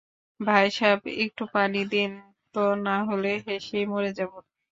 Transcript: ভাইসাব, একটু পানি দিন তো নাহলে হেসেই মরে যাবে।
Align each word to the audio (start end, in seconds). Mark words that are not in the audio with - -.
ভাইসাব, 0.39 0.99
একটু 1.25 1.43
পানি 1.53 1.81
দিন 1.91 2.11
তো 2.55 2.63
নাহলে 2.85 3.31
হেসেই 3.47 3.85
মরে 3.87 4.11
যাবে। 4.17 4.37